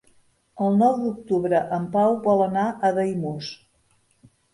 [0.67, 3.51] El nou d'octubre en Pau vol anar a Daimús.